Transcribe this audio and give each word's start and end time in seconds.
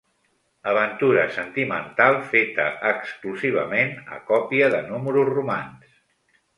Aventura 0.69 1.25
sentimental 1.35 2.17
feta 2.33 2.67
exclusivament 2.95 3.95
a 4.19 4.21
còpia 4.35 4.75
de 4.79 4.85
números 4.93 5.35
romans. 5.39 5.99